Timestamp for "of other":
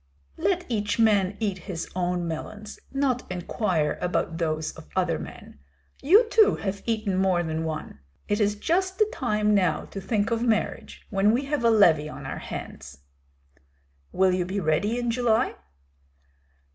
4.71-5.19